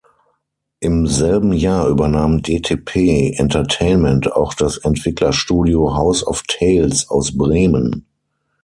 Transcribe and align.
Im 0.79 1.05
selben 1.05 1.53
Jahr 1.53 1.87
übernahm 1.87 2.41
dtp 2.41 3.35
entertainment 3.37 4.31
auch 4.35 4.55
das 4.55 4.77
Entwicklerstudio 4.77 5.93
House 5.95 6.25
of 6.25 6.41
Tales 6.47 7.07
aus 7.11 7.37
Bremen. 7.37 8.07